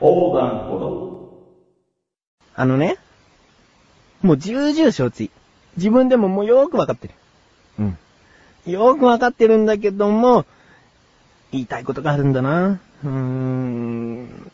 [0.00, 1.10] 横断歩道。
[2.54, 2.96] あのね、
[4.22, 5.30] もう重々承知。
[5.76, 7.14] 自分でももうよーくわかってる。
[7.78, 7.98] うん。
[8.66, 10.44] よーくわかってるんだけども、
[11.52, 12.80] 言いたいことがあるんだな。
[13.04, 14.50] うーん。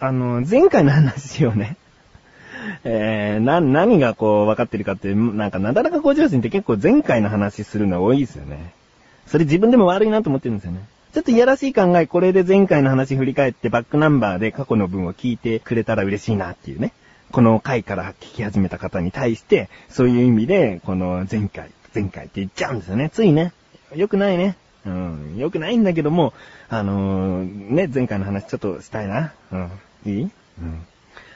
[0.00, 1.76] あの、前回の話をね、
[2.84, 8.72] えー、な、何がこう分かってるかって、なんかなだらか向上心って結構前回の話するの多いですよね。
[9.26, 10.80] それ自分でも悪いなと思ってるんですよね。
[11.18, 16.92] ちょっといやらしい考え、これで前回の話振り返ってバックナンバーで過去の文を聞いてくれたら嬉しいなっていうね。
[17.32, 23.10] この回から聞き始めた方に対して、そういう意味で、この前回、前回って言っちゃうんですよね。
[23.10, 23.52] ついね。
[23.96, 24.56] よくないね。
[24.86, 25.36] うん。
[25.36, 26.34] よくないんだけども、
[26.68, 29.32] あのー、ね、前回の話ちょっとしたいな。
[29.50, 29.70] うん。
[30.06, 30.22] いい？
[30.22, 30.86] うん。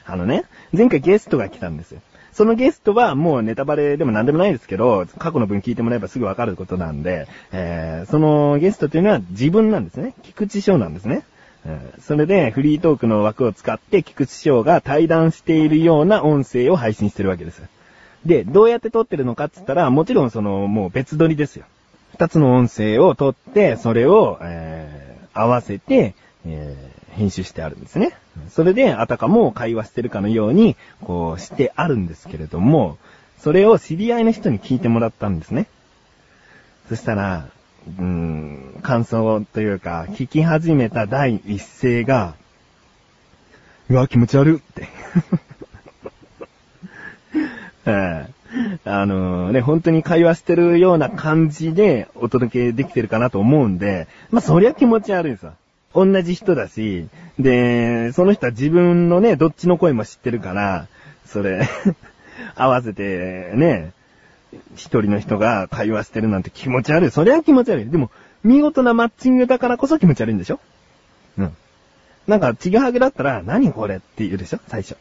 [0.05, 1.99] あのね、前回ゲストが来たんですよ。
[2.33, 10.13] そのゲストはもうネタバレでも何でもないですけど、過去の文聞いてもらえばすぐわかることなんで、えー、そのゲストというのは自分なんですね。
[10.23, 11.23] 菊池翔なんですね。
[12.01, 17.61] それで、フリートークの枠を使って、菊池翔が対談しているような音声を配信してるわけです。
[18.25, 21.65] で、どうやって撮ってるのかって言ったら、もちろんその、もう別撮りですよ。
[22.11, 28.15] 二つの音声を撮って、それを、えー、合わせて、えー、編集してあるんですね。
[28.49, 32.97] それで、あたかも会話してるかのように、こうしてあるんですけれども、
[33.39, 35.67] それを知り合いの人に聞いてもらったんですね。
[36.89, 37.47] そしたら、
[37.87, 42.35] うーん、感想というか、聞き始めた第一声が、
[43.89, 44.87] うわ、気持ち悪いって。
[48.85, 55.53] あのね、本当に会話してるような感じでお届けできてるかなと思うんで、まあ、そりゃ気持ち悪いさ。
[55.93, 57.07] 同じ人だし、
[57.39, 60.87] で、その人は自分のね、どっちの声も知ってるから、
[61.25, 61.67] それ
[62.55, 63.91] 合わせて、ね、
[64.75, 67.11] 一人の人が会話してるなんて気持ち悪い。
[67.11, 67.89] そりゃ気持ち悪い。
[67.89, 68.11] でも、
[68.43, 70.59] 見事なマッチングだからこそ気持ち悪いんでしょ？
[71.37, 71.55] うん。
[72.27, 74.59] なんか、ちぐはぐだったら、何これって言うでしょ？
[74.67, 74.95] 最初。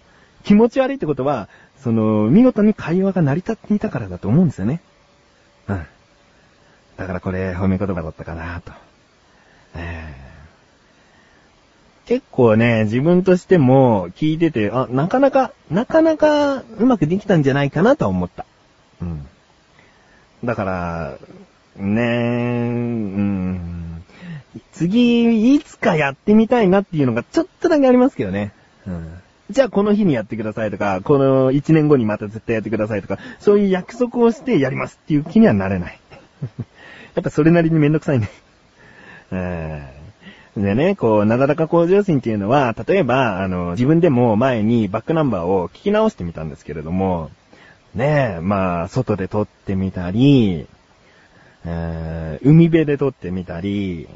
[0.45, 1.49] 気持ち悪いってことは、
[1.79, 4.81] その、見事に会話が成り立っていたからだと思うんですよね。
[5.69, 5.87] うん。
[6.97, 8.73] だからこれ、褒め言葉だったかなと。
[9.75, 18.45] えー、結構ね、自分としても聞いてて、あ、なかなか、なかなかうまくできたんじゃないかなと思った。
[19.01, 19.27] うん。
[20.45, 21.19] だから、
[21.77, 24.05] ねえ、うん。
[24.73, 28.53] 次、いつかやってみたいなっていうのがちょっとだけありますけどね。
[28.87, 29.19] うん。
[29.49, 35.99] じゃあこの日にやってくださいとか、この1年後にまた絶対やってくださいとか、そういう約束をしてやりますっていう気にはなれない。
[37.17, 38.29] やっぱそれなりにめんどくさいね。
[40.57, 47.31] でね、こう、なだらか向上心っていうのは、例えば、あの、自分でも前にバックナンバーを聞き直してみたんですけれども、
[47.95, 50.67] ねえ、まあ、外で撮ってみたり、
[51.65, 54.09] えー、海辺で撮ってみたり、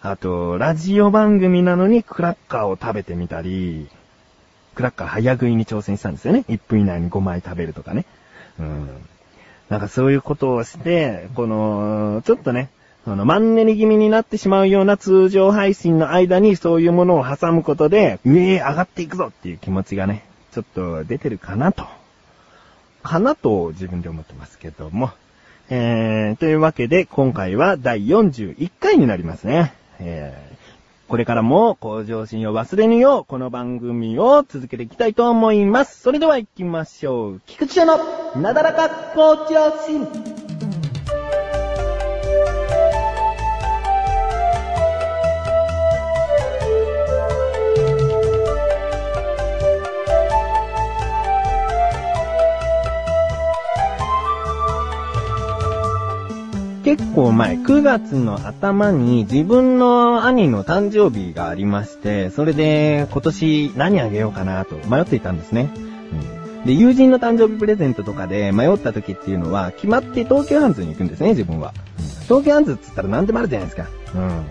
[0.00, 3.88] あと、ラジオ番組なのにクラッカーを食べてみたり、
[4.74, 6.44] クラッカー早食いに挑戦したんですよね。
[6.48, 8.04] 1分以内に5枚食べるとかね。
[8.60, 8.88] うん。
[9.70, 12.68] なんかそういうことをして、この、ちょっとね、
[13.06, 21.84] あの、マンネリ気味になってしまうような通常配信の間にそういうものを挟むことで、上へ上がっていくぞっていう気持ちがね、ちょっと出てるかなと。
[23.02, 25.10] かなと自分で思ってますけども。
[25.68, 29.74] えー、というわけで今回は第41回になりますね。
[29.98, 30.54] えー
[31.06, 36.00] これからも向上心を忘れぬよう、この番組を続けていきたいと思います。
[36.00, 37.40] それでは行きましょう。
[37.46, 37.98] 菊池の
[38.36, 40.33] なだらか向上心。
[56.96, 65.70] 結構前、9月の頭に自分の兄の誕生日がありまして、それで今年何あげようかなと迷っていたんですね。
[66.54, 71.74] うん、で、友人の誕生日プレゼントとかで迷った時っていうのは、決まって東急ハンズに行くんですね、自分は。
[72.28, 73.88] 東急ハンズって言ったら何でもあるじゃないですか。
[74.14, 74.44] うん。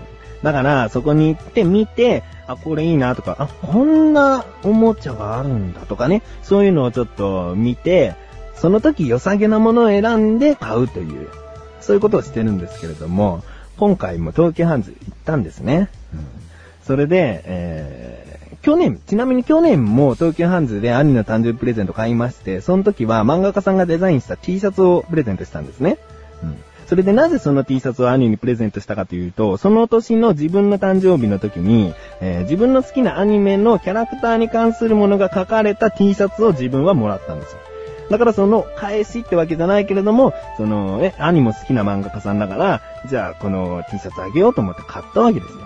[0.43, 8.15] だから、そこに行って見て、あ、これいいなとか、あ、こんなおもちゃがあるんだとかね、そういうのをちょっと見て、
[8.55, 11.29] その時良さげなものを選んで買うという。
[11.83, 13.43] そういうことをしてるんですけれども、
[13.77, 15.89] 今回も東急ハンズ行ったんですね。
[16.13, 16.19] うん、
[16.85, 25.97] それで、えー、去年、ちなみに去年も東急ハンズで兄の誕生日プレゼント買いまして、その時は漫画家さんがデザインした T シャツをプレゼントしたんですね。
[26.43, 26.57] うん。
[26.87, 37.59] それでなぜその T シャツを兄にプレゼントしたかというと、その年の自分の誕生日の時に、えー、自分の好きなアニメのキャラクターに関するものが書かれた T シャツを自分はもらったんですよ。
[38.13, 45.57] だからその返しってわけじゃないけれども、その、え、兄も好きな漫画家さんだから、じゃあこの T シャツあげようと思って買ったわけですよ。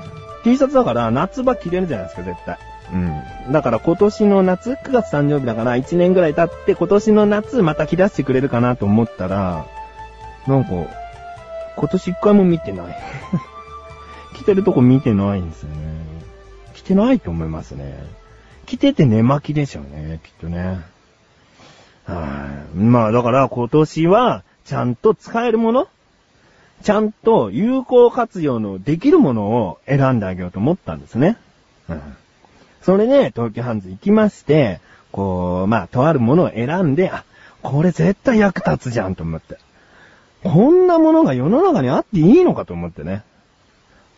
[0.45, 2.57] T シャツだから夏場着れるじゃないですか、絶対。
[2.93, 3.51] うん。
[3.51, 9.65] だから今年の夏、9月誕生日だから1年ぐらい経って今年の夏また来出してくれるかなと思ったら、
[10.47, 10.69] なんか、
[11.75, 12.97] 今年一回も見てない。
[14.35, 15.75] 来てるとこ見てないんですよね。
[16.75, 18.05] 来てないと思いますね。
[18.65, 20.79] 来てて寝巻きでしょうね、きっとね。
[22.07, 22.77] はい。
[22.77, 25.87] まあだから今年は、ちゃんと使えるもの
[26.83, 31.37] ちゃんと有効活用のできるものを選んであげようと思ったんですね。
[31.89, 32.01] うん。
[32.81, 34.79] それで、東急ハンズ行きまして、
[35.11, 37.23] こう、まあ、とあるものを選んで、あ、
[37.63, 39.57] これ絶対役立つじゃんと思って。
[40.43, 43.23] こんなものが世の中にあっていいのかと思ってね。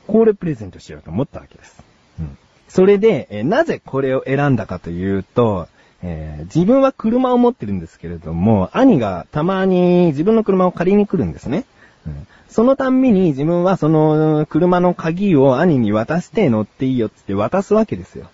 [0.07, 1.81] これプレゼントしようと思ったわけです。
[2.19, 2.37] うん。
[2.67, 5.67] それで、えなぜこれを選んだかというと、
[6.03, 11.65] えー自分は車を持ってるんですけれども、兄がたまに自分の車を借りに来るんですね。
[12.07, 18.27] うんそのたんびに自分はその車の鍵を兄に渡して乗っていいよって渡すわけですよ。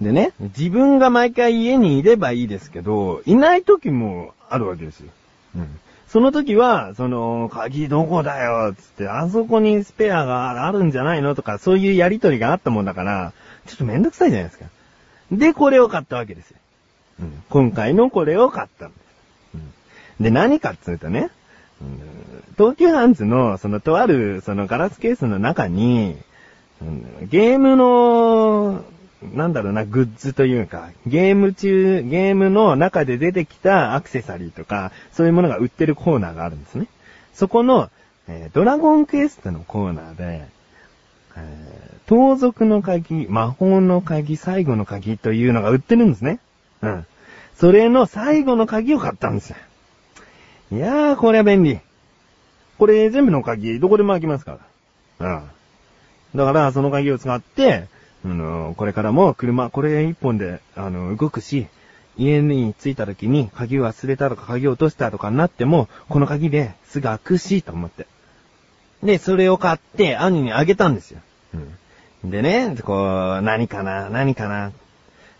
[0.00, 5.10] でね、自分が毎回家にいればいいですけど、いない時もあるわけですよ。
[5.56, 5.80] うん。
[6.06, 13.32] その時は、その、鍵どこだよっつって、あそこにスペアがあるんじゃないのとか、そういうやりとりがあったもんだから、
[13.66, 14.66] ちょっとめんどくさいじゃないですか。
[15.32, 16.58] で、これを買ったわけですよ。
[17.48, 19.00] 今回のこれを買ったんです。
[19.54, 20.24] うん。
[20.24, 21.30] で、何かっつうとね、
[21.80, 22.16] うん
[22.56, 26.16] 東急ハンズの、その、とある、その、ガラスケースの中に、
[27.28, 28.82] ゲームの、
[29.34, 36.86] なんだろうな、グッズというか、ゲーム中、ゲームの中で出てきたアクセサリーとか、そういうものが売ってるコーナーがあるんですね。
[37.34, 37.90] そこの、
[38.26, 40.48] えードラゴンクエストのコーナーで、
[41.36, 46.38] えー盗賊の鍵、魔法の鍵、最後の鍵というのが売ってるんですね。
[46.82, 47.06] うん。
[47.56, 49.56] それの最後の鍵を買ったんですよ。
[50.72, 51.80] いやー、これは便利。
[52.78, 54.58] これ全部の鍵、どこでも開きますか
[55.20, 55.42] ら。
[56.34, 56.38] うん。
[56.38, 57.86] だから、その鍵を使って、
[58.24, 61.68] あの、これからも車、これ一本で、あの、動くし、
[62.18, 68.06] 家に着いた時に鍵忘れたとか鍵落としたとかになっても、この鍵ですぐ開くし、と思って。
[69.02, 71.20] で、それを買って兄にあげたんですよ。
[72.22, 72.30] うん。
[72.30, 74.72] でね、こう、何かな、何かな。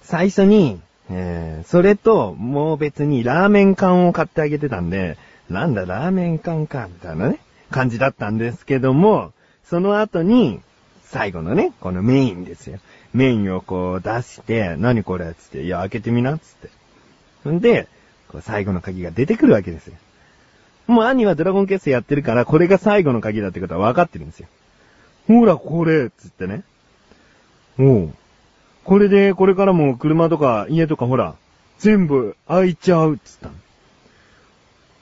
[0.02, 0.80] 最初に、
[1.10, 5.16] えー、それと、もう別にラーメン缶を買ってあげてたんで、
[5.48, 7.38] なんだ、ラーメン缶か、みたいなね、
[7.70, 9.32] 感じだったんですけども、
[9.64, 10.60] その後に、
[11.04, 12.80] 最後のね、このメインですよ。
[13.14, 16.54] メインをこう出して、何これつって、いや、開けてみな、つっ
[17.44, 17.50] て。
[17.50, 17.88] んで、
[18.28, 19.94] こう最後の鍵が出てくるわけですよ。
[20.86, 24.48] もう兄はドラゴンケースやってるから、これが最後の鍵だってことは分かってるんですよ。
[25.28, 26.62] ほら、これ、つってね。
[27.78, 28.14] おう。
[28.86, 31.34] これで、これからも車とか家とかほら、
[31.78, 33.54] 全部開いちゃう、つったの。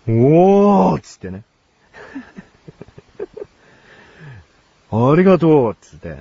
[0.09, 1.43] おーつってね。
[4.91, 6.17] ありがとうつって。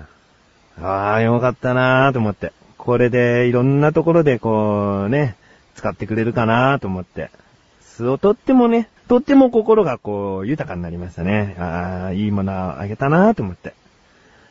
[0.81, 2.51] ああ、よかったなーと思って。
[2.77, 5.37] これでいろんなところでこうね、
[5.75, 7.31] 使ってくれるかなーと思って。
[7.79, 11.55] そう、とってもね、とっても心がこう、豊かになりましたね。
[11.57, 13.73] ああ、いいものあげたなーと思って。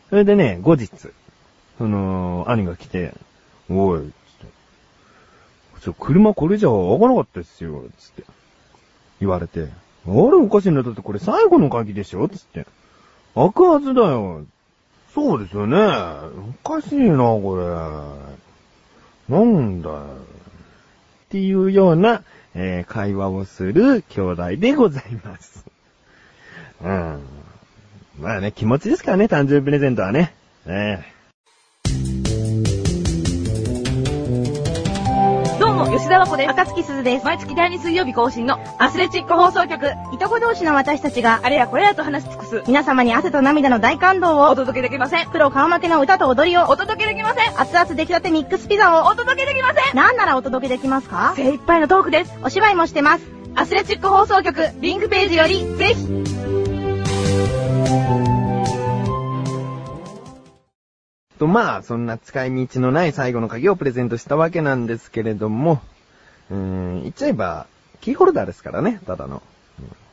[0.08, 0.90] それでね、後日、
[1.82, 3.12] その、兄が来て、
[3.68, 4.12] おい、つって。
[5.80, 8.22] ちょ、車これじゃ開かなかったですよ、つって。
[9.18, 9.62] 言われて。
[9.62, 9.66] あ
[10.06, 10.84] れおかしいんだ。
[10.84, 12.66] だってこれ最後の鍵でしょつって。
[13.34, 14.44] 開くはずだよ。
[15.12, 15.76] そうですよね。
[15.76, 17.56] おかしいな、こ
[19.28, 19.34] れ。
[19.36, 20.04] なんだよ。
[20.04, 22.22] っていうような、
[22.54, 25.64] えー会話をする兄弟でございます。
[26.80, 27.20] うん。
[28.20, 30.32] まあね、気持ちですからね、誕生日プレゼントはね。
[30.66, 31.21] えどう
[35.84, 36.50] も、吉田和子です。
[36.50, 37.24] 赤月鈴です。
[37.24, 39.86] 毎月第2水曜日更新のアスレチック放送局。
[40.12, 42.62] いとこ同士の私たちが、あれやこれやと話し尽くす。
[42.66, 45.30] 皆様に汗と涙の大感動を、お届けできません。
[45.30, 47.60] プロ顔負けの歌と踊りを、お届けできません。
[47.60, 49.96] 熱々出来たてミックスピザを、お届けできません。
[49.96, 51.32] なんならお届けできますか？
[51.36, 52.32] 精一杯のトークです。
[52.44, 53.24] お芝居もしてます。
[53.54, 56.51] アスレチック放送局、リンクページより、ぜひ。
[61.42, 65.82] と、まあ、そんな使い道のない最後の鍵をプレゼントしたわけなんですけれども、
[66.52, 67.66] うーん、言っちゃえば、
[68.00, 69.42] キーホルダーですからね、ただの。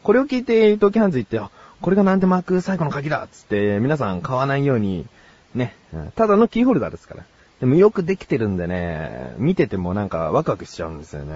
[0.02, 5.06] これを聞いて、東京ハンズ行って、あ、これがなんで巻く最後の鍵だっつって、皆さん買わないように、
[5.54, 5.76] ね、
[6.16, 7.24] ただのキーホルダーですから。
[7.60, 11.36] でもよくできてるんでね、見ててもなんかワクワクしちゃうんですよね。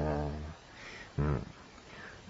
[1.19, 1.45] うん。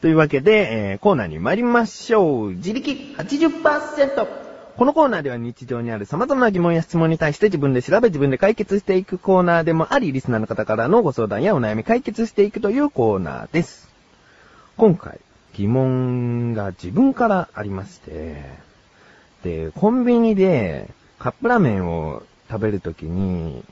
[0.02, 2.50] というわけで、えーコーナーに参りましょう。
[2.56, 4.43] 自力80%。
[4.76, 13.94] このコーナーでは日常にある様々な疑問や質問に対して自分で調べ自分で解決していくコーナーでもあり、リスナーの方からのご相談やお悩み解決していくというコーナーです。
[14.76, 15.20] 今回、
[15.54, 18.44] 疑問が自分からありまして、
[19.44, 20.90] で、コンビニで
[21.20, 23.64] カップラーメンを食べるときに、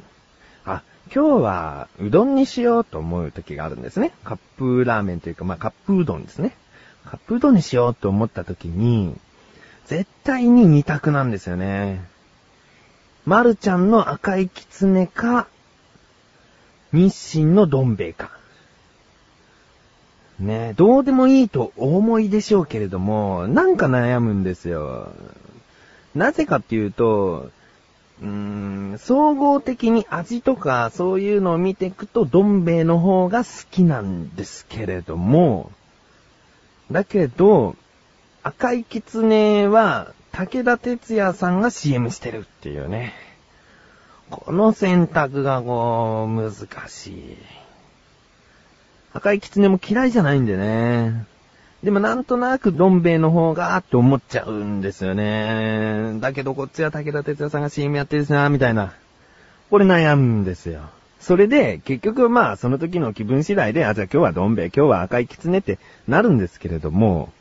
[0.66, 4.14] あ、今日はうどんにしようと思う時があるんですね。
[4.24, 6.56] カップラーメンというか、まあカップうどんですね。
[7.06, 9.16] カップうどんにしようと思った時に、
[9.88, 12.02] 絶対に二択なんですよね。
[13.26, 15.48] まるちゃんの赤いきつねか、
[16.92, 18.32] 日清のどん兵衛か。
[20.40, 25.10] ねどうでもいいとお思いでしょうけれども、なんか悩むんですよ。
[26.16, 27.52] なぜかっていうと、
[28.22, 35.72] うーん、総合的に味とかそういうのを見ていくと、どん兵衛の方が好きなんですけれども、
[36.92, 37.76] だけど、
[38.44, 43.14] 赤いきつねは、武田鉄矢さんが CM してるっていうね。
[44.32, 46.52] この選択がこう、難
[46.88, 47.38] しい。
[49.14, 51.26] 赤いきつねも嫌いじゃないんでね。
[51.84, 56.18] でもなんとなくどん兵衛の方がって思っちゃうんですよね。
[56.20, 58.94] だけどこっちは武田鉄矢さんが CM やってるしな、みたいな。
[59.70, 60.82] これ悩むんですよ。
[61.20, 67.32] それで、結局まあその時の気分次第で、あ、じゃあ今日はどん兵衛、今日は赤いきつねってなるんですけれども、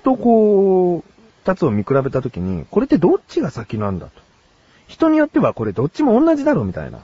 [0.00, 1.04] とこう、
[1.44, 4.12] 二つを見比べた時に、これってどっちが先なんだと。
[4.88, 7.00] 人によってはこれどっちも同じだろうみたいな。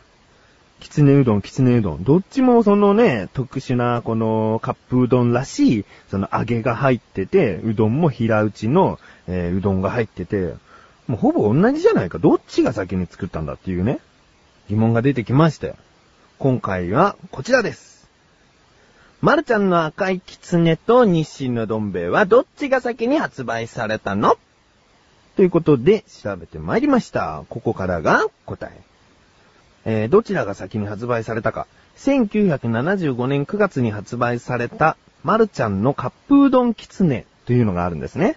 [0.81, 2.03] きつねうどん、きつねうどん。
[2.03, 10.55] どっちもそのね、特殊なこのカップうどんらしい、その揚げが入ってて、うどんも平打ちの、えーうどんが入ってて、
[11.07, 12.19] もうほぼ同じじゃないか。
[12.19, 14.01] どっちが先に作ったんだっていうね、
[14.69, 15.77] 疑問が出てきましたよ。
[16.41, 17.92] 今回はこちらです。
[19.23, 24.37] まるちゃんの赤いきつねと日清のどん兵衛はどっちが先に発売されたの？
[25.37, 27.45] ということで調べてまいりました。
[27.49, 28.81] ここからが答え。
[29.85, 31.69] えーどちらが先に発売されたか。
[31.99, 38.35] 1975年9月に発売された、まるちゃんのカップうどんきつねというのがあるんですね。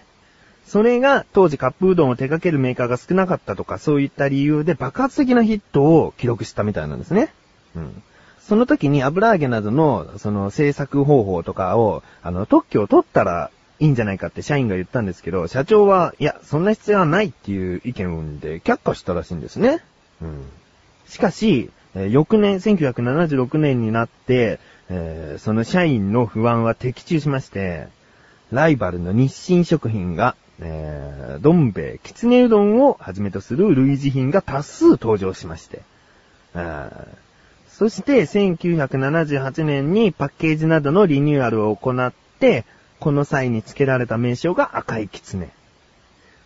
[0.68, 7.34] それが当時カップうどんを手掛けるメーカーが少なかったとかそういった理由で爆発的なヒットを記録したみたいなんですね。
[7.74, 8.02] うん。
[8.40, 19.80] その時に油揚げなどのその製作方法とかを、あの、特許を取ったらいいんじゃないかって社員が言ったんですけど、社長は、いや、そんな必要はないっていう意見を生んで却下したらしいんですね。
[20.22, 20.44] うん。
[21.08, 27.88] しかし、え翌年、1976年になって、えーその社員の不安は的中しまして、
[28.52, 35.82] ライバルの日清食品が、えー、どん兵衛、きつねうどんをはじめとする類似品が多数登場しまして、
[36.54, 37.25] あー
[37.68, 42.64] そして、1978年にパッケージなどのリニューアルを行って、
[43.00, 45.50] この際に付けられた名称が赤いきつね。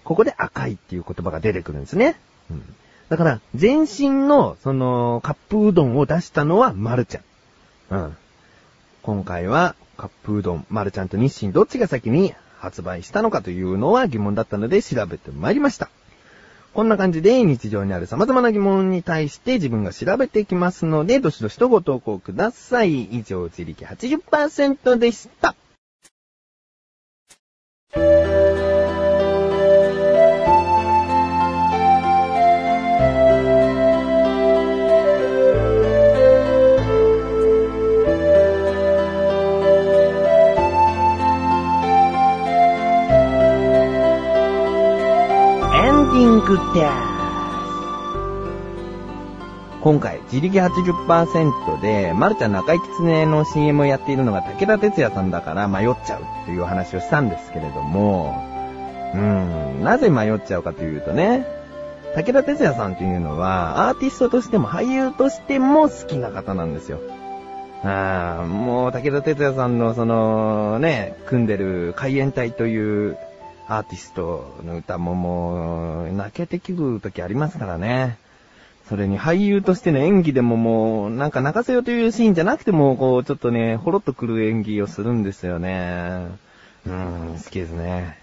[0.05, 2.17] ここで赤いっていう言葉が出てくるんですね。
[2.50, 2.62] うん。
[3.09, 7.97] だから、前身の、その、カップうどんを出したのは、まるちゃん。
[7.97, 8.17] うん。
[9.03, 15.91] 今回は、カップうどん、まるちゃんと日清どっちが先に発売したのかというのは疑問だったので調べてまいりました。
[16.73, 23.03] こんな感じで日常にある様々な疑問に対して自分が調べていきますので、どしどしとご投稿ください。
[23.03, 25.57] 以上、自力80%でした。
[46.11, 46.87] ンディングです。
[49.81, 58.35] 今回、自力80%で、まるちゃんの赤いきつねの CM をやっているのが武田鉄矢さんだから迷っちゃうっていう話をしたんですけれども、
[59.14, 61.47] うーん、なぜ迷っちゃうかというとね、
[62.17, 66.99] 武田鉄矢さんというのは、アーティストとしても俳優としても好きな方なんですよ。
[67.85, 73.17] ああ、もう武田鉄矢さんのそのね、組んでる海援隊という
[73.71, 78.19] アーティストの歌ももう泣けてきる時ありますからね。
[78.89, 86.27] それに俳優としての演技でももうなんか泣かせようというシーンじゃなくてもこうちょっとね、ほろっとくる演技をするんですよね。
[86.85, 88.19] うーん、好きですね。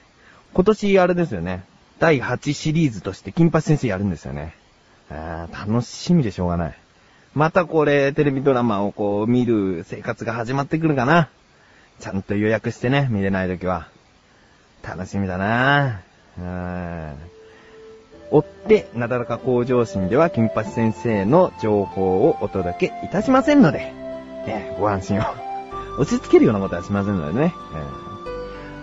[0.54, 1.64] 今年あれですよね。
[2.00, 4.54] 第8シリーズとして金八先生やるんですよね。
[5.10, 6.78] あー楽しみでしょうがない。
[7.34, 11.30] またこれ、テレビドラマをこう見る生活が始まってくるかな。
[12.02, 13.88] ちゃんと予約してね、見れないときは。
[14.88, 16.02] 楽しみだな
[16.38, 17.16] うん。
[18.32, 23.94] 追って、なだらか向上心では、金八先生の情報をお届けいたしませんので、
[24.48, 25.24] えーご安心を。
[26.00, 27.54] 押し付けるようなことはしませんのでね。
[28.02, 28.08] うん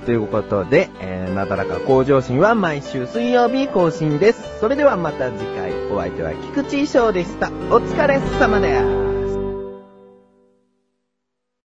[0.05, 4.61] ということで、えーなだらか向上心は毎週水曜日更新です。
[4.61, 7.49] それではまた次回、お相手は菊池翔でした。
[7.49, 9.04] お疲れ様です。